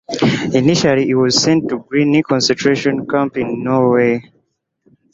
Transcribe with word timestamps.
Initially 0.55 1.05
he 1.05 1.13
was 1.13 1.43
sent 1.43 1.69
to 1.69 1.77
Grini 1.77 2.23
concentration 2.23 3.05
camp 3.05 3.37
in 3.37 3.63
Norway. 3.63 4.23